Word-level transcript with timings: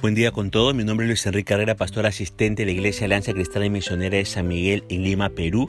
Buen 0.00 0.14
día 0.14 0.30
con 0.30 0.52
todos, 0.52 0.76
mi 0.76 0.84
nombre 0.84 1.06
es 1.06 1.08
Luis 1.08 1.26
Enrique 1.26 1.48
Carrera, 1.48 1.74
pastor 1.74 2.06
asistente 2.06 2.62
de 2.62 2.66
la 2.66 2.72
Iglesia 2.72 3.06
Alianza 3.06 3.32
Cristiana 3.32 3.66
y 3.66 3.70
Misionera 3.70 4.16
de 4.16 4.24
San 4.24 4.46
Miguel 4.46 4.84
en 4.88 5.02
Lima, 5.02 5.30
Perú. 5.30 5.68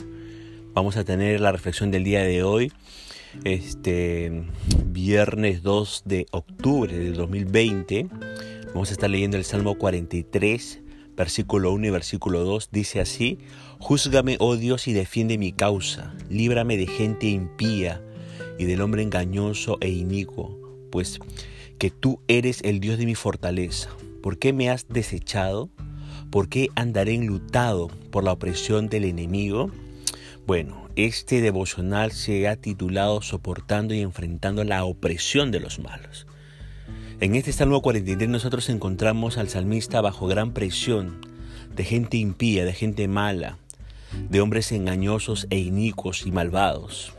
Vamos 0.76 0.98
a 0.98 1.04
tener 1.04 1.42
la 1.42 1.52
reflexión 1.52 1.90
del 1.90 2.04
día 2.04 2.22
de 2.22 2.44
hoy, 2.44 2.72
este 3.44 4.44
viernes 4.86 5.64
2 5.64 6.04
de 6.06 6.28
octubre 6.30 6.96
del 6.96 7.16
2020. 7.16 8.08
Vamos 8.68 8.90
a 8.90 8.92
estar 8.92 9.10
leyendo 9.10 9.36
el 9.36 9.46
Salmo 9.46 9.80
43, 9.80 10.80
versículo 11.18 11.74
1 11.74 11.88
y 11.88 11.90
versículo 11.90 12.44
2. 12.44 12.70
Dice 12.72 13.02
así, 13.02 13.40
Júzgame, 13.80 14.38
oh 14.40 14.58
Dios, 14.58 14.88
y 14.88 14.94
defiende 14.94 15.40
mi 15.40 15.54
causa, 15.54 16.14
líbrame 16.30 16.78
de 16.78 16.86
gente 16.86 17.26
impía 17.26 18.00
y 18.60 18.66
del 18.66 18.82
hombre 18.82 19.02
engañoso 19.02 19.80
e 19.82 19.90
inicuo, 19.90 20.56
pues 20.92 21.18
que 21.80 21.90
tú 21.90 22.22
eres 22.28 22.62
el 22.62 22.80
Dios 22.80 23.00
de 23.00 23.08
mi 23.08 23.16
fortaleza 23.16 23.90
¿Por 24.22 24.38
qué 24.38 24.54
me 24.54 24.70
has 24.70 24.88
desechado? 24.88 25.70
¿Por 26.30 26.50
qué 26.50 26.70
andaré 26.76 27.16
enlutado 27.16 27.88
por 28.12 28.24
la 28.24 28.34
opresión 28.34 28.90
del 28.90 29.06
enemigo? 29.06 29.72
Bueno, 30.46 30.90
este 30.96 31.42
devocional 31.42 32.12
se 32.12 32.48
ha 32.48 32.56
titulado 32.56 33.22
Soportando 33.22 33.94
y 33.94 34.02
enfrentando 34.02 34.64
la 34.64 34.84
opresión 34.84 35.52
de 35.52 35.60
los 35.60 35.80
malos. 35.80 36.28
En 37.22 37.36
este 37.36 37.52
Salmo 37.54 37.82
43 37.82 38.30
nosotros 38.30 38.70
encontramos 38.70 39.38
al 39.38 39.50
salmista 39.50 40.02
bajo 40.02 40.28
gran 40.28 40.54
presión 40.54 41.22
de 41.76 41.84
gente 41.86 42.18
impía, 42.18 42.66
de 42.66 42.74
gente 42.74 43.08
mala, 43.08 43.58
de 44.30 44.42
hombres 44.42 44.72
engañosos 44.72 45.48
e 45.50 45.60
inicuos 45.60 46.26
y 46.26 46.32
malvados. 46.32 47.14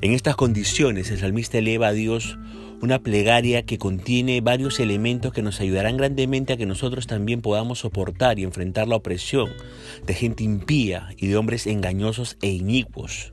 En 0.00 0.12
estas 0.12 0.36
condiciones 0.36 1.10
el 1.10 1.18
salmista 1.18 1.58
eleva 1.58 1.88
a 1.88 1.92
Dios 1.92 2.38
una 2.82 2.98
plegaria 2.98 3.62
que 3.62 3.78
contiene 3.78 4.40
varios 4.40 4.80
elementos 4.80 5.32
que 5.32 5.40
nos 5.40 5.60
ayudarán 5.60 5.96
grandemente 5.96 6.52
a 6.52 6.56
que 6.56 6.66
nosotros 6.66 7.06
también 7.06 7.40
podamos 7.40 7.78
soportar 7.78 8.40
y 8.40 8.42
enfrentar 8.42 8.88
la 8.88 8.96
opresión 8.96 9.50
de 10.04 10.14
gente 10.14 10.42
impía 10.42 11.08
y 11.16 11.28
de 11.28 11.36
hombres 11.36 11.68
engañosos 11.68 12.36
e 12.42 12.48
inicuos, 12.48 13.32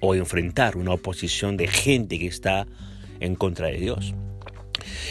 o 0.00 0.14
enfrentar 0.14 0.78
una 0.78 0.92
oposición 0.92 1.58
de 1.58 1.68
gente 1.68 2.18
que 2.18 2.26
está 2.26 2.66
en 3.20 3.34
contra 3.34 3.66
de 3.66 3.76
Dios. 3.76 4.14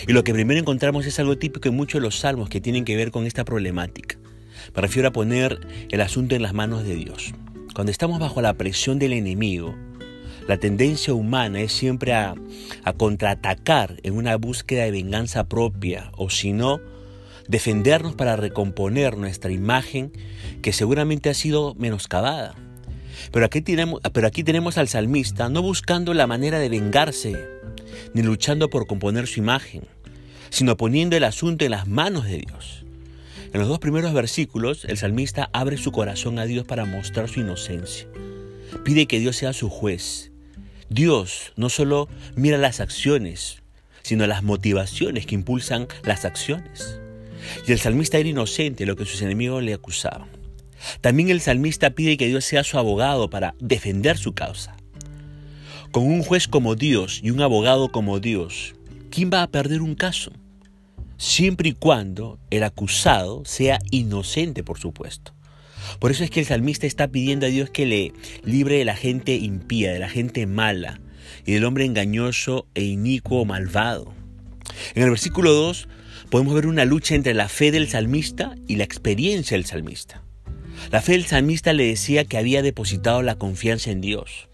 Y 0.07 0.13
lo 0.13 0.23
que 0.23 0.33
primero 0.33 0.59
encontramos 0.59 1.05
es 1.05 1.19
algo 1.19 1.37
típico 1.37 1.69
en 1.69 1.75
muchos 1.75 2.01
de 2.01 2.05
los 2.05 2.17
salmos 2.17 2.49
que 2.49 2.61
tienen 2.61 2.85
que 2.85 2.95
ver 2.95 3.11
con 3.11 3.27
esta 3.27 3.45
problemática. 3.45 4.17
Me 4.75 4.81
refiero 4.81 5.09
a 5.09 5.11
poner 5.11 5.59
el 5.91 6.01
asunto 6.01 6.33
en 6.33 6.41
las 6.41 6.53
manos 6.53 6.83
de 6.85 6.95
Dios. 6.95 7.35
Cuando 7.75 7.91
estamos 7.91 8.19
bajo 8.19 8.41
la 8.41 8.55
presión 8.55 8.97
del 8.97 9.13
enemigo, 9.13 9.75
la 10.47 10.57
tendencia 10.57 11.13
humana 11.13 11.59
es 11.61 11.71
siempre 11.71 12.13
a, 12.13 12.35
contraatacar 12.97 13.97
en 14.03 14.15
una 14.15 14.35
búsqueda 14.37 14.83
de 14.83 14.91
venganza 14.91 15.45
propia 15.45 16.11
o 16.17 16.29
si 16.29 16.53
no, 16.53 16.79
defendernos 17.47 18.13
para 18.13 18.35
recomponer 18.35 19.17
nuestra 19.17 19.51
imagen 19.51 20.11
que 20.61 20.71
seguramente 20.71 21.29
ha 21.29 21.33
sido 21.33 21.73
menoscabada. 21.75 22.53
Pero 23.31 23.45
aquí, 23.45 23.61
tenemos, 23.61 24.01
pero 24.13 24.27
aquí 24.27 24.43
tenemos 24.43 24.77
al 24.77 24.87
salmista 24.87 25.49
no 25.49 25.63
buscando 25.63 26.13
la 26.13 26.27
manera 26.27 26.59
de 26.59 26.69
vengarse, 26.69 27.35
ni 28.13 28.21
luchando 28.21 28.69
por 28.69 28.85
componer 28.85 29.25
su 29.25 29.39
imagen, 29.39 29.81
sino 30.51 30.77
poniendo 30.77 31.17
el 31.17 31.23
asunto 31.23 31.65
en 31.65 31.71
las 31.71 31.87
manos 31.87 32.25
de 32.25 32.37
Dios. 32.37 32.85
En 33.51 33.59
los 33.59 33.67
dos 33.67 33.79
primeros 33.79 34.13
versículos, 34.13 34.85
el 34.85 34.97
salmista 34.97 35.49
abre 35.53 35.77
su 35.77 35.91
corazón 35.91 36.37
a 36.37 36.45
Dios 36.45 36.65
para 36.65 36.85
mostrar 36.85 37.29
su 37.29 37.39
inocencia. 37.39 38.07
Pide 38.83 39.07
que 39.07 39.19
Dios 39.19 39.37
sea 39.37 39.53
su 39.53 39.69
juez 39.69 40.33
Dios 40.89 41.53
no 41.55 41.69
solo 41.69 42.07
mira 42.35 42.57
las 42.57 42.79
acciones, 42.79 43.63
sino 44.03 44.27
las 44.27 44.43
motivaciones 44.43 45.25
que 45.25 45.35
impulsan 45.35 45.87
las 46.03 46.25
acciones. 46.25 46.99
Y 47.67 47.71
el 47.71 47.79
salmista 47.79 48.17
era 48.17 48.29
inocente 48.29 48.85
lo 48.85 48.95
que 48.95 49.05
sus 49.05 49.21
enemigos 49.21 49.63
le 49.63 49.73
acusaban. 49.73 50.29
También 51.01 51.29
el 51.29 51.41
salmista 51.41 51.91
pide 51.91 52.17
que 52.17 52.27
Dios 52.27 52.45
sea 52.45 52.63
su 52.63 52.77
abogado 52.77 53.29
para 53.29 53.55
defender 53.59 54.17
su 54.17 54.33
causa. 54.33 54.75
Con 55.91 56.03
un 56.03 56.23
juez 56.23 56.47
como 56.47 56.75
Dios 56.75 57.19
y 57.23 57.31
un 57.31 57.41
abogado 57.41 57.91
como 57.91 58.19
Dios, 58.19 58.75
¿quién 59.09 59.31
va 59.33 59.43
a 59.43 59.47
perder 59.47 59.81
un 59.81 59.95
caso? 59.95 60.31
Siempre 61.17 61.69
y 61.69 61.73
cuando 61.73 62.37
el 62.49 62.63
acusado 62.63 63.43
sea 63.45 63.79
inocente, 63.89 64.63
por 64.63 64.77
supuesto. 64.77 65.34
Por 65.99 66.11
eso 66.11 66.23
es 66.23 66.29
que 66.29 66.39
el 66.39 66.45
salmista 66.45 66.87
está 66.87 67.07
pidiendo 67.07 67.45
a 67.45 67.49
Dios 67.49 67.69
que 67.69 67.85
le 67.85 68.13
libre 68.43 68.77
de 68.77 68.85
la 68.85 68.95
gente 68.95 69.35
impía, 69.35 69.93
de 69.93 69.99
la 69.99 70.09
gente 70.09 70.45
mala 70.45 70.99
y 71.45 71.53
del 71.53 71.65
hombre 71.65 71.85
engañoso 71.85 72.67
e 72.75 72.83
inicuo 72.83 73.45
malvado. 73.45 74.13
En 74.93 75.03
el 75.03 75.09
versículo 75.09 75.53
2 75.53 75.87
podemos 76.29 76.53
ver 76.53 76.67
una 76.67 76.85
lucha 76.85 77.15
entre 77.15 77.33
la 77.33 77.49
fe 77.49 77.71
del 77.71 77.87
salmista 77.87 78.55
y 78.67 78.75
la 78.75 78.83
experiencia 78.83 79.55
del 79.55 79.65
salmista. 79.65 80.23
La 80.91 81.01
fe 81.01 81.13
del 81.13 81.25
salmista 81.25 81.73
le 81.73 81.85
decía 81.85 82.25
que 82.25 82.37
había 82.37 82.61
depositado 82.61 83.21
la 83.21 83.35
confianza 83.35 83.91
en 83.91 84.01
Dios. 84.01 84.49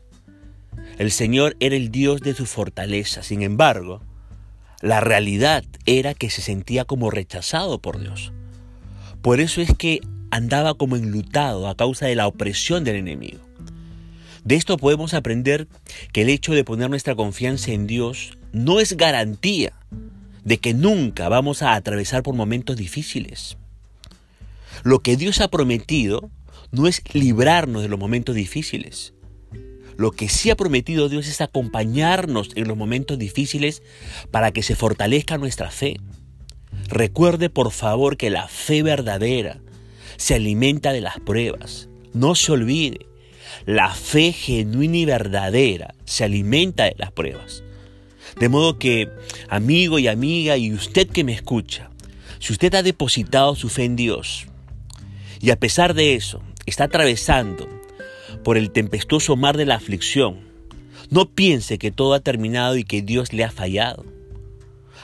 El 0.97 1.11
Señor 1.11 1.55
era 1.59 1.75
el 1.75 1.89
Dios 1.89 2.21
de 2.21 2.35
su 2.35 2.45
fortaleza. 2.45 3.23
Sin 3.23 3.41
embargo, 3.41 4.01
la 4.81 4.99
realidad 4.99 5.63
era 5.85 6.13
que 6.13 6.29
se 6.29 6.41
sentía 6.41 6.85
como 6.85 7.09
rechazado 7.09 7.79
por 7.79 7.99
Dios. 7.99 8.31
Por 9.21 9.39
eso 9.39 9.61
es 9.61 9.73
que 9.75 10.01
andaba 10.31 10.73
como 10.73 10.95
enlutado 10.95 11.67
a 11.67 11.75
causa 11.75 12.07
de 12.07 12.15
la 12.15 12.27
opresión 12.27 12.83
del 12.83 12.95
enemigo. 12.95 13.39
De 14.43 14.55
esto 14.55 14.77
podemos 14.77 15.13
aprender 15.13 15.67
que 16.13 16.23
el 16.23 16.29
hecho 16.29 16.53
de 16.53 16.63
poner 16.63 16.89
nuestra 16.89 17.15
confianza 17.15 17.71
en 17.71 17.85
Dios 17.85 18.37
no 18.51 18.79
es 18.79 18.97
garantía 18.97 19.73
de 20.43 20.57
que 20.57 20.73
nunca 20.73 21.29
vamos 21.29 21.61
a 21.61 21.75
atravesar 21.75 22.23
por 22.23 22.33
momentos 22.33 22.75
difíciles. 22.75 23.57
Lo 24.83 24.99
que 24.99 25.15
Dios 25.15 25.41
ha 25.41 25.49
prometido 25.49 26.31
no 26.71 26.87
es 26.87 27.03
librarnos 27.13 27.83
de 27.83 27.89
los 27.89 27.99
momentos 27.99 28.35
difíciles. 28.35 29.13
Lo 29.97 30.11
que 30.11 30.29
sí 30.29 30.49
ha 30.49 30.55
prometido 30.55 31.09
Dios 31.09 31.27
es 31.27 31.41
acompañarnos 31.41 32.49
en 32.55 32.67
los 32.67 32.77
momentos 32.77 33.19
difíciles 33.19 33.83
para 34.31 34.51
que 34.51 34.63
se 34.63 34.75
fortalezca 34.75 35.37
nuestra 35.37 35.69
fe. 35.69 35.97
Recuerde 36.87 37.51
por 37.51 37.71
favor 37.71 38.17
que 38.17 38.31
la 38.31 38.47
fe 38.47 38.81
verdadera 38.81 39.59
se 40.21 40.35
alimenta 40.35 40.93
de 40.93 41.01
las 41.01 41.19
pruebas. 41.19 41.89
No 42.13 42.35
se 42.35 42.51
olvide, 42.51 43.07
la 43.65 43.89
fe 43.89 44.31
genuina 44.31 44.97
y 44.97 45.05
verdadera 45.05 45.95
se 46.05 46.23
alimenta 46.23 46.83
de 46.83 46.93
las 46.99 47.11
pruebas. 47.11 47.63
De 48.39 48.47
modo 48.47 48.77
que, 48.77 49.09
amigo 49.49 49.97
y 49.97 50.07
amiga, 50.07 50.57
y 50.57 50.73
usted 50.73 51.07
que 51.07 51.23
me 51.23 51.33
escucha, 51.33 51.89
si 52.37 52.53
usted 52.53 52.75
ha 52.75 52.83
depositado 52.83 53.55
su 53.55 53.67
fe 53.67 53.85
en 53.85 53.95
Dios 53.95 54.45
y 55.39 55.49
a 55.49 55.55
pesar 55.55 55.95
de 55.95 56.13
eso 56.13 56.43
está 56.67 56.83
atravesando 56.83 57.67
por 58.43 58.57
el 58.57 58.69
tempestuoso 58.69 59.35
mar 59.35 59.57
de 59.57 59.65
la 59.65 59.75
aflicción, 59.75 60.41
no 61.09 61.31
piense 61.31 61.79
que 61.79 61.89
todo 61.89 62.13
ha 62.13 62.19
terminado 62.19 62.77
y 62.77 62.83
que 62.83 63.01
Dios 63.01 63.33
le 63.33 63.43
ha 63.43 63.49
fallado. 63.49 64.05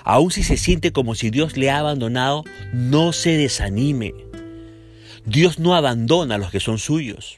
Aun 0.03 0.29
si 0.29 0.43
se 0.43 0.57
siente 0.57 0.91
como 0.91 1.15
si 1.15 1.31
Dios 1.31 1.57
le 1.57 1.71
ha 1.71 1.79
abandonado, 1.79 2.43
no 2.71 3.13
se 3.13 3.31
desanime. 3.31 4.26
Dios 5.27 5.59
no 5.59 5.75
abandona 5.75 6.35
a 6.35 6.37
los 6.37 6.51
que 6.51 6.61
son 6.61 6.77
suyos. 6.77 7.37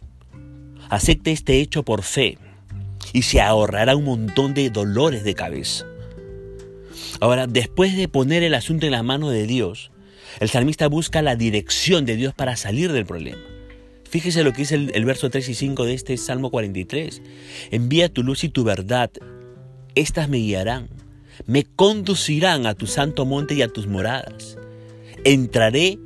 Acepte 0.90 1.32
este 1.32 1.60
hecho 1.60 1.82
por 1.82 2.04
fe 2.04 2.38
y 3.14 3.24
se 3.24 3.42
ahorrará 3.42 3.96
un 3.96 4.04
montón 4.04 4.54
de 4.54 4.70
dolores 4.70 5.24
de 5.24 5.34
cabeza. 5.34 5.88
Ahora, 7.20 7.48
después 7.48 7.98
de 7.98 8.08
poner 8.08 8.44
el 8.44 8.54
asunto 8.54 8.86
en 8.86 8.92
la 8.92 9.02
mano 9.02 9.32
de 9.32 9.48
Dios, 9.48 9.90
el 10.40 10.50
salmista 10.50 10.88
busca 10.88 11.24
la 11.24 11.36
dirección 11.36 12.06
de 12.06 12.16
Dios 12.16 12.36
para 12.36 12.56
salir 12.58 12.92
del 12.92 13.08
problema. 13.08 13.42
Fíjese 14.08 14.44
lo 14.44 14.52
que 14.52 14.60
dice 14.60 14.76
el, 14.76 14.92
el, 14.94 15.06
verso 15.06 15.32
3 15.32 15.50
y 15.50 15.56
5 15.56 15.86
de 15.86 15.96
este 15.96 16.16
Salmo 16.18 16.52
43. 16.52 17.24
Envía 17.72 18.10
tu 18.10 18.22
luz 18.22 18.44
y 18.44 18.50
tu 18.50 18.64
verdad, 18.64 19.10
estas 19.96 20.30
me 20.30 20.38
guiarán, 20.38 20.90
me 21.48 21.64
conducirán 21.64 22.68
a 22.68 22.76
tu 22.76 22.86
santo 22.86 23.26
monte 23.26 23.56
y 23.56 23.64
a 23.64 23.68
tus 23.68 23.88
moradas. 23.88 24.58
Entraré 25.24 25.98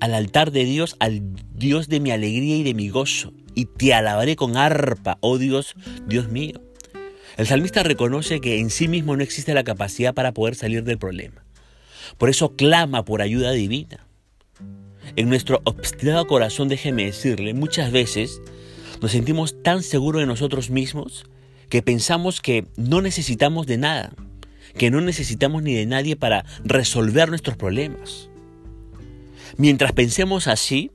al 0.00 0.14
altar 0.14 0.50
de 0.50 0.64
Dios, 0.64 0.96
al 1.00 1.22
Dios 1.54 1.88
de 1.88 2.00
mi 2.00 2.10
alegría 2.10 2.56
y 2.56 2.62
de 2.62 2.74
mi 2.74 2.88
gozo, 2.88 3.32
y 3.54 3.66
te 3.66 3.94
alabaré 3.94 4.36
con 4.36 4.56
arpa, 4.56 5.18
oh 5.20 5.38
Dios, 5.38 5.74
Dios 6.06 6.28
mío. 6.28 6.60
El 7.36 7.46
salmista 7.46 7.82
reconoce 7.82 8.40
que 8.40 8.60
en 8.60 8.70
sí 8.70 8.88
mismo 8.88 9.16
no 9.16 9.22
existe 9.22 9.54
la 9.54 9.64
capacidad 9.64 10.14
para 10.14 10.32
poder 10.32 10.54
salir 10.54 10.84
del 10.84 10.98
problema. 10.98 11.44
Por 12.18 12.30
eso 12.30 12.56
clama 12.56 13.04
por 13.04 13.20
ayuda 13.20 13.50
divina. 13.52 14.06
En 15.16 15.28
nuestro 15.28 15.60
obstinado 15.64 16.26
corazón, 16.26 16.68
déjeme 16.68 17.04
decirle, 17.04 17.54
muchas 17.54 17.92
veces 17.92 18.40
nos 19.00 19.12
sentimos 19.12 19.62
tan 19.62 19.82
seguros 19.82 20.20
de 20.20 20.26
nosotros 20.26 20.70
mismos 20.70 21.26
que 21.68 21.82
pensamos 21.82 22.40
que 22.40 22.66
no 22.76 23.02
necesitamos 23.02 23.66
de 23.66 23.78
nada, 23.78 24.12
que 24.78 24.90
no 24.90 25.00
necesitamos 25.00 25.62
ni 25.62 25.74
de 25.74 25.86
nadie 25.86 26.16
para 26.16 26.44
resolver 26.64 27.28
nuestros 27.28 27.56
problemas. 27.56 28.30
Mientras 29.58 29.92
pensemos 29.92 30.48
así, 30.48 30.90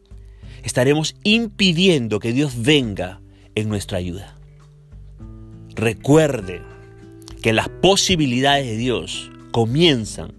estaremos 0.63 1.15
impidiendo 1.23 2.19
que 2.19 2.33
Dios 2.33 2.61
venga 2.61 3.21
en 3.55 3.69
nuestra 3.69 3.97
ayuda. 3.97 4.35
Recuerde 5.75 6.61
que 7.41 7.53
las 7.53 7.69
posibilidades 7.69 8.67
de 8.67 8.77
Dios 8.77 9.31
comienzan 9.51 10.33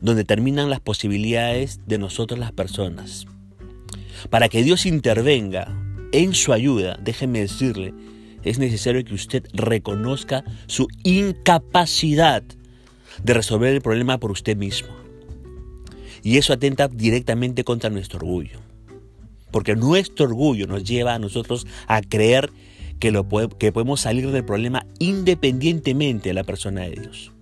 donde 0.00 0.24
terminan 0.24 0.70
las 0.70 0.80
posibilidades 0.80 1.80
de 1.86 1.98
nosotros 1.98 2.38
las 2.38 2.52
personas. 2.52 3.26
Para 4.30 4.48
que 4.48 4.62
Dios 4.62 4.86
intervenga 4.86 5.76
en 6.12 6.34
su 6.34 6.52
ayuda, 6.52 6.98
déjeme 7.02 7.40
decirle, 7.40 7.92
es 8.44 8.58
necesario 8.58 9.04
que 9.04 9.14
usted 9.14 9.44
reconozca 9.52 10.44
su 10.66 10.88
incapacidad 11.02 12.42
de 13.22 13.34
resolver 13.34 13.74
el 13.74 13.82
problema 13.82 14.18
por 14.18 14.30
usted 14.30 14.56
mismo. 14.56 14.97
Y 16.28 16.36
eso 16.36 16.52
atenta 16.52 16.88
directamente 16.88 17.64
contra 17.64 17.88
nuestro 17.88 18.18
orgullo. 18.18 18.60
Porque 19.50 19.74
nuestro 19.76 20.26
orgullo 20.26 20.66
nos 20.66 20.84
lleva 20.84 21.14
a 21.14 21.18
nosotros 21.18 21.66
a 21.86 22.02
creer 22.02 22.50
que, 23.00 23.10
lo, 23.10 23.26
que 23.56 23.72
podemos 23.72 24.02
salir 24.02 24.30
del 24.30 24.44
problema 24.44 24.84
independientemente 24.98 26.28
de 26.28 26.34
la 26.34 26.44
persona 26.44 26.82
de 26.82 26.90
Dios. 26.90 27.32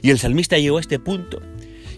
Y 0.00 0.08
el 0.08 0.18
salmista 0.18 0.56
llegó 0.56 0.78
a 0.78 0.80
este 0.80 0.98
punto 0.98 1.42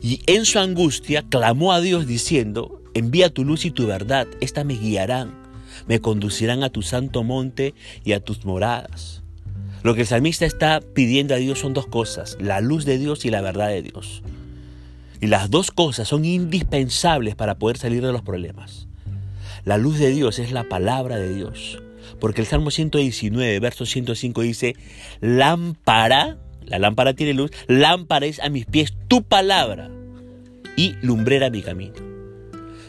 y 0.02 0.22
en 0.26 0.44
su 0.44 0.58
angustia 0.58 1.22
clamó 1.22 1.72
a 1.72 1.80
Dios 1.80 2.08
diciendo, 2.08 2.82
envía 2.94 3.30
tu 3.30 3.44
luz 3.44 3.64
y 3.64 3.70
tu 3.70 3.86
verdad, 3.86 4.26
esta 4.40 4.64
me 4.64 4.74
guiarán, 4.74 5.36
me 5.86 6.00
conducirán 6.00 6.64
a 6.64 6.70
tu 6.70 6.82
santo 6.82 7.22
monte 7.22 7.74
y 8.04 8.10
a 8.10 8.18
tus 8.18 8.44
moradas. 8.44 9.22
Lo 9.84 9.94
que 9.94 10.00
el 10.00 10.08
salmista 10.08 10.46
está 10.46 10.80
pidiendo 10.80 11.32
a 11.32 11.38
Dios 11.38 11.60
son 11.60 11.74
dos 11.74 11.86
cosas, 11.86 12.36
la 12.40 12.60
luz 12.60 12.84
de 12.86 12.98
Dios 12.98 13.24
y 13.24 13.30
la 13.30 13.40
verdad 13.40 13.68
de 13.68 13.82
Dios. 13.82 14.24
Y 15.20 15.26
las 15.26 15.50
dos 15.50 15.70
cosas 15.70 16.08
son 16.08 16.24
indispensables 16.24 17.34
para 17.34 17.58
poder 17.58 17.78
salir 17.78 18.04
de 18.04 18.12
los 18.12 18.22
problemas. 18.22 18.86
La 19.64 19.78
luz 19.78 19.98
de 19.98 20.10
Dios 20.10 20.38
es 20.38 20.52
la 20.52 20.64
palabra 20.64 21.16
de 21.16 21.34
Dios. 21.34 21.82
Porque 22.20 22.40
el 22.40 22.46
Salmo 22.46 22.70
119, 22.70 23.58
verso 23.60 23.84
105 23.84 24.42
dice, 24.42 24.76
lámpara, 25.20 26.38
la 26.64 26.78
lámpara 26.78 27.14
tiene 27.14 27.34
luz, 27.34 27.50
lámpara 27.66 28.26
es 28.26 28.40
a 28.40 28.48
mis 28.48 28.66
pies 28.66 28.94
tu 29.08 29.22
palabra 29.22 29.90
y 30.76 30.94
lumbrera 31.02 31.50
mi 31.50 31.62
camino. 31.62 31.94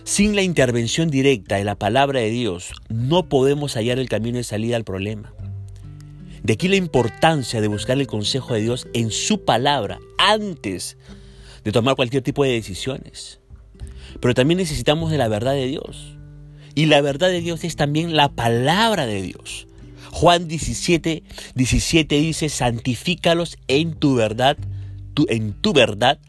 Sin 0.04 0.36
la 0.36 0.42
intervención 0.42 1.10
directa 1.10 1.58
de 1.58 1.64
la 1.64 1.76
palabra 1.76 2.20
de 2.20 2.30
Dios, 2.30 2.72
no 2.90 3.28
podemos 3.28 3.76
hallar 3.76 4.00
el 4.00 4.08
camino 4.08 4.38
de 4.38 4.44
salida 4.44 4.78
al 4.78 4.84
problema. 4.84 5.34
De 6.44 6.54
aquí 6.54 6.70
la 6.70 6.78
importancia 6.78 7.60
de 7.60 7.68
buscar 7.68 7.98
el 7.98 8.08
consejo 8.08 8.54
de 8.54 8.62
Dios 8.62 8.88
en 8.94 9.12
su 9.12 9.44
palabra 9.44 10.00
antes 10.18 10.98
de 11.68 11.74
tomar 11.74 11.98
cualquier 11.98 12.24
tipo 12.24 12.46
de 12.46 12.52
decisiones. 12.52 13.42
Pero 14.22 14.34
también 14.34 14.58
necesitamos 14.58 15.12
de 15.12 15.18
la 15.18 15.28
verdad 15.28 15.52
de 15.52 15.68
Dios. 15.68 16.18
Y 16.76 16.86
la 16.86 17.02
verdad 17.02 17.28
de 17.28 17.42
Dios 17.42 17.66
es 17.66 17.76
también 17.76 18.16
la 18.16 18.30
palabra 18.30 19.06
de 19.06 19.22
Dios. 19.22 19.68
Juan 20.12 20.48
17, 20.48 21.24
17 21.56 22.16
dice, 22.22 22.48
santifícalos 22.48 23.58
en 23.68 23.96
tu 23.96 24.16
verdad, 24.16 24.58
en 25.28 25.52
tu 25.60 25.74
verdad, 25.74 26.22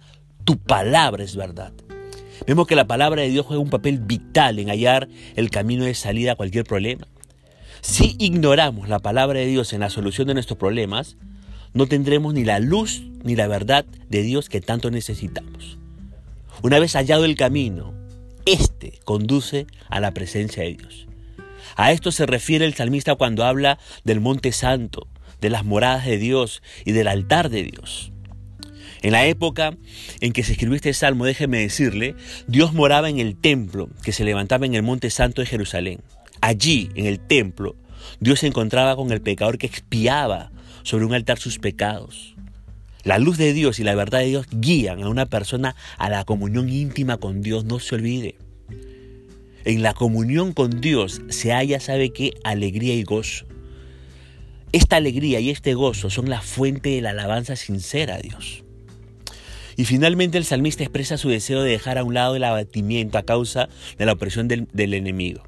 tu 0.43 0.59
palabra 0.59 1.23
es 1.23 1.37
verdad. 1.37 1.73
Vemos 2.45 2.67
que 2.67 2.75
la 2.75 2.89
palabra 2.89 3.23
de 3.23 3.29
Dios 3.29 3.47
juega 3.47 3.63
un 3.63 3.71
papel 3.71 4.01
vital 4.01 4.59
en 4.59 4.71
hallar 4.71 5.09
el 5.37 5.51
camino 5.51 5.85
de 5.85 5.95
salida 5.95 6.33
a 6.33 6.37
cualquier 6.37 6.65
problema. 6.65 7.07
Si 7.81 8.17
ignoramos 8.19 8.89
la 8.89 8.99
palabra 8.99 9.39
de 9.39 9.47
Dios 9.47 9.73
en 9.73 9.83
la 9.83 9.91
solución 9.91 10.27
de 10.27 10.35
nuestros 10.35 10.59
problemas, 10.59 11.17
no 11.75 11.87
tendremos 11.87 12.35
ni 12.35 12.45
la 12.45 12.59
luz 12.59 13.03
ni 13.23 13.37
la 13.37 13.47
verdad 13.47 13.85
de 14.09 14.23
Dios 14.23 14.49
que 14.49 14.61
tanto 14.61 14.91
necesitamos. 14.91 15.79
Una 16.63 16.79
vez 16.79 16.95
hallado 16.95 17.25
el 17.25 17.37
camino, 17.37 17.95
este 18.47 18.99
conduce 19.05 19.67
a 19.89 20.01
la 20.01 20.13
presencia 20.13 20.63
de 20.63 20.75
Dios. 20.75 21.07
A 21.77 21.93
esto 21.93 22.11
se 22.11 22.27
refiere 22.27 22.65
el 22.65 22.75
salmista 22.75 23.15
cuando 23.15 23.45
habla 23.45 23.79
del 24.05 24.21
monte 24.21 24.53
santo, 24.53 25.07
de 25.41 25.51
las 25.51 25.65
moradas 25.65 26.07
de 26.07 26.19
Dios 26.19 26.63
y 26.85 26.93
del 26.93 27.09
altar 27.09 27.51
de 27.51 27.63
Dios. 27.63 28.13
En 29.03 29.13
la 29.13 29.27
época 29.27 29.77
en 30.21 30.33
que 30.33 30.43
se 30.43 30.53
escribió 30.53 30.75
este 30.75 30.93
salmo, 30.93 31.25
déjeme 31.25 31.59
decirle, 31.59 32.17
Dios 32.49 32.73
moraba 32.73 33.09
en 33.09 33.21
el 33.21 33.37
templo 33.37 33.89
que 34.03 34.13
se 34.13 34.25
levantaba 34.25 34.67
en 34.67 34.75
el 34.75 34.83
monte 34.83 35.11
santo 35.11 35.41
de 35.41 35.47
Jerusalén. 35.47 36.01
Allí, 36.41 36.91
en 36.95 37.07
el 37.07 37.21
templo, 37.21 37.77
Dios 38.19 38.41
se 38.41 38.49
encontraba 38.49 38.97
con 38.97 39.13
el 39.13 39.21
pecador 39.21 39.59
que 39.59 39.67
expiaba 39.67 40.51
sobre 40.89 41.05
un 41.05 41.13
altar 41.13 41.39
sus 41.39 41.59
pecados. 41.59 42.35
La 43.05 43.19
luz 43.19 43.37
de 43.37 43.53
Dios 43.53 43.79
y 43.79 43.85
la 43.85 43.95
verdad 43.95 44.21
de 44.21 44.29
Dios 44.29 44.47
guían 44.51 45.03
a 45.03 45.11
una 45.11 45.27
persona 45.27 45.77
a 45.99 46.09
la 46.09 46.25
comunión 46.25 46.71
íntima 46.71 47.19
con 47.19 47.43
Dios, 47.43 47.67
no 47.67 47.79
se 47.79 47.95
olvide. 47.95 48.37
En 49.67 49.83
la 49.83 49.93
comunión 49.93 50.55
con 50.55 50.81
Dios 50.81 51.21
se 51.29 51.53
halla, 51.53 51.79
¿sabe 51.79 52.11
qué? 52.15 52.33
Alegría 52.43 52.95
y 52.95 53.03
gozo. 53.03 53.45
Esta 54.73 54.97
alegría 54.97 55.41
y 55.41 55.51
este 55.51 55.75
gozo 55.75 56.09
son 56.09 56.31
la 56.31 56.41
fuente 56.41 56.89
de 56.89 57.03
la 57.03 57.11
alabanza 57.11 57.55
sincera 57.55 58.15
a 58.15 58.21
Dios. 58.21 58.65
Y 59.77 59.85
finalmente 59.85 60.39
el 60.39 60.47
salmista 60.47 60.85
expresa 60.85 61.19
su 61.19 61.29
deseo 61.29 61.63
de 61.63 61.71
dejar 61.71 61.99
a 61.99 62.05
un 62.05 62.15
lado 62.15 62.35
el 62.35 62.45
abatimiento 62.45 63.19
a 63.19 63.25
causa 63.25 63.69
de 63.99 64.07
la 64.07 64.13
opresión 64.13 64.49
del, 64.49 64.69
del 64.73 64.95
enemigo. 64.95 65.43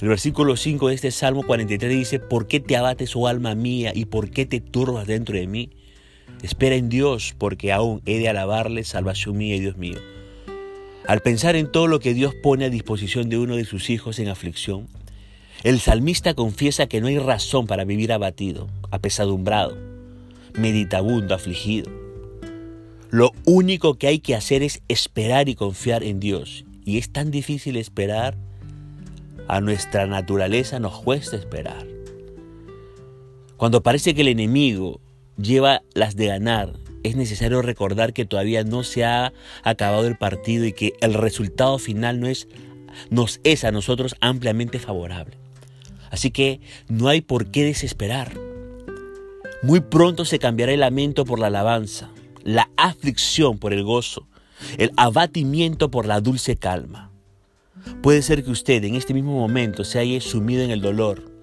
El 0.00 0.08
versículo 0.08 0.56
5 0.56 0.88
de 0.88 0.94
este 0.94 1.10
Salmo 1.10 1.42
43 1.42 1.90
dice, 1.90 2.18
¿por 2.18 2.46
qué 2.46 2.60
te 2.60 2.76
abates, 2.76 3.16
oh 3.16 3.28
alma 3.28 3.54
mía, 3.54 3.92
y 3.94 4.04
por 4.04 4.30
qué 4.30 4.44
te 4.44 4.60
turbas 4.60 5.06
dentro 5.06 5.36
de 5.36 5.46
mí? 5.46 5.70
Espera 6.42 6.74
en 6.74 6.88
Dios, 6.88 7.34
porque 7.38 7.72
aún 7.72 8.02
he 8.04 8.18
de 8.18 8.28
alabarle, 8.28 8.84
salvación 8.84 9.38
mía 9.38 9.56
y 9.56 9.60
Dios 9.60 9.78
mío. 9.78 9.98
Al 11.06 11.20
pensar 11.20 11.56
en 11.56 11.70
todo 11.70 11.86
lo 11.86 12.00
que 12.00 12.14
Dios 12.14 12.34
pone 12.42 12.66
a 12.66 12.70
disposición 12.70 13.28
de 13.30 13.38
uno 13.38 13.56
de 13.56 13.64
sus 13.64 13.88
hijos 13.90 14.18
en 14.18 14.28
aflicción, 14.28 14.88
el 15.62 15.80
salmista 15.80 16.34
confiesa 16.34 16.86
que 16.86 17.00
no 17.00 17.06
hay 17.06 17.18
razón 17.18 17.66
para 17.66 17.84
vivir 17.84 18.12
abatido, 18.12 18.68
apesadumbrado, 18.90 19.76
meditabundo, 20.58 21.34
afligido. 21.34 21.90
Lo 23.10 23.32
único 23.44 23.94
que 23.94 24.08
hay 24.08 24.18
que 24.18 24.34
hacer 24.34 24.62
es 24.62 24.82
esperar 24.88 25.48
y 25.48 25.54
confiar 25.54 26.02
en 26.02 26.20
Dios. 26.20 26.64
Y 26.84 26.98
es 26.98 27.10
tan 27.10 27.30
difícil 27.30 27.76
esperar. 27.76 28.36
A 29.48 29.60
nuestra 29.60 30.06
naturaleza 30.06 30.80
nos 30.80 31.00
cuesta 31.00 31.36
esperar. 31.36 31.86
Cuando 33.56 33.82
parece 33.82 34.14
que 34.14 34.22
el 34.22 34.28
enemigo 34.28 35.00
lleva 35.36 35.82
las 35.94 36.16
de 36.16 36.26
ganar, 36.26 36.74
es 37.04 37.16
necesario 37.16 37.62
recordar 37.62 38.12
que 38.12 38.24
todavía 38.24 38.64
no 38.64 38.82
se 38.82 39.04
ha 39.04 39.32
acabado 39.62 40.06
el 40.06 40.18
partido 40.18 40.64
y 40.64 40.72
que 40.72 40.94
el 41.00 41.14
resultado 41.14 41.78
final 41.78 42.20
no 42.20 42.26
es, 42.26 42.48
nos 43.10 43.40
es 43.44 43.64
a 43.64 43.70
nosotros 43.70 44.16
ampliamente 44.20 44.78
favorable. 44.78 45.36
Así 46.10 46.30
que 46.30 46.60
no 46.88 47.08
hay 47.08 47.20
por 47.20 47.50
qué 47.50 47.64
desesperar. 47.64 48.32
Muy 49.62 49.80
pronto 49.80 50.24
se 50.24 50.38
cambiará 50.38 50.72
el 50.72 50.80
lamento 50.80 51.24
por 51.24 51.38
la 51.38 51.46
alabanza, 51.46 52.10
la 52.42 52.68
aflicción 52.76 53.58
por 53.58 53.72
el 53.72 53.84
gozo, 53.84 54.26
el 54.78 54.92
abatimiento 54.96 55.90
por 55.90 56.06
la 56.06 56.20
dulce 56.20 56.56
calma. 56.56 57.10
Puede 58.02 58.22
ser 58.22 58.44
que 58.44 58.50
usted 58.50 58.84
en 58.84 58.94
este 58.94 59.14
mismo 59.14 59.32
momento 59.32 59.84
se 59.84 59.98
haya 59.98 60.20
sumido 60.20 60.62
en 60.62 60.70
el 60.70 60.80
dolor, 60.80 61.36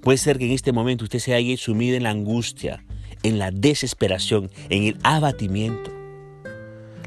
Puede 0.00 0.16
ser 0.16 0.38
que 0.38 0.46
en 0.46 0.52
este 0.52 0.72
momento 0.72 1.04
usted 1.04 1.18
se 1.18 1.34
haya 1.34 1.56
sumido 1.56 1.96
en 1.96 2.04
la 2.04 2.10
angustia, 2.10 2.84
en 3.22 3.38
la 3.38 3.50
desesperación, 3.50 4.50
en 4.70 4.84
el 4.84 4.98
abatimiento. 5.02 5.92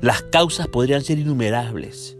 Las 0.02 0.22
causas 0.22 0.68
podrían 0.68 1.04
ser 1.04 1.18
innumerables. 1.18 2.18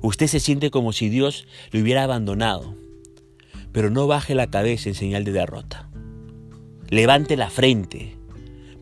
Usted 0.00 0.28
se 0.28 0.40
siente 0.40 0.70
como 0.70 0.92
si 0.92 1.08
Dios 1.08 1.46
le 1.72 1.82
hubiera 1.82 2.04
abandonado, 2.04 2.76
pero 3.72 3.90
no 3.90 4.06
baje 4.06 4.34
la 4.34 4.50
cabeza 4.50 4.88
en 4.88 4.94
señal 4.94 5.24
de 5.24 5.32
derrota. 5.32 5.90
Levante 6.88 7.36
la 7.36 7.50
frente, 7.50 8.16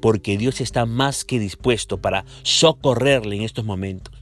porque 0.01 0.37
Dios 0.37 0.61
está 0.61 0.85
más 0.85 1.25
que 1.25 1.39
dispuesto 1.39 1.99
para 1.99 2.27
socorrerle 2.43 3.37
en 3.37 3.43
estos 3.43 3.65
momentos. 3.65 4.20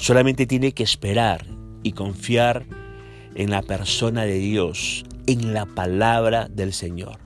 Solamente 0.00 0.46
tiene 0.46 0.72
que 0.72 0.82
esperar 0.82 1.44
y 1.82 1.92
confiar 1.92 2.64
en 3.34 3.50
la 3.50 3.60
persona 3.60 4.22
de 4.22 4.38
Dios, 4.38 5.04
en 5.26 5.52
la 5.52 5.66
palabra 5.66 6.48
del 6.48 6.72
Señor. 6.72 7.18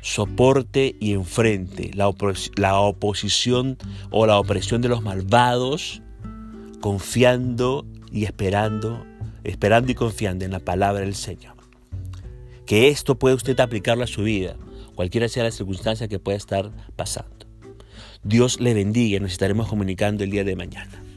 Soporte 0.00 0.96
y 0.98 1.12
enfrente 1.12 1.90
la, 1.92 2.08
oposición 2.08 3.76
o 4.10 4.24
la 4.24 4.38
opresión 4.38 4.80
de 4.80 4.88
los 4.88 5.02
malvados, 5.02 6.00
confiando 6.80 7.84
y 8.10 8.24
esperando, 8.24 9.04
esperando 9.44 9.92
y 9.92 9.94
confiando 9.94 10.46
en 10.46 10.52
la 10.52 10.60
palabra 10.60 11.02
del 11.02 11.14
Señor. 11.14 11.56
Que 12.64 12.88
esto 12.88 13.18
pueda 13.18 13.34
usted 13.34 13.60
aplicarlo 13.60 14.04
a 14.04 14.08
su 14.08 14.22
vida, 14.22 14.56
cualquiera 14.94 15.28
sea 15.28 15.44
la 15.44 15.50
circunstancia 15.50 16.08
que 16.08 16.18
pueda 16.18 16.38
estar 16.38 16.72
pasando. 16.96 17.46
Dios 18.24 18.58
le 18.58 18.72
bendiga 18.72 19.20
nos 19.20 19.32
estaremos 19.32 19.68
comunicando 19.68 20.24
el 20.24 20.30
día 20.30 20.44
de 20.44 20.56
mañana. 20.56 21.11